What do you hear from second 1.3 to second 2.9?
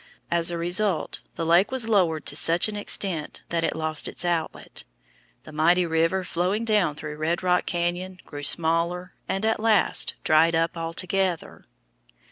the lake was lowered to such an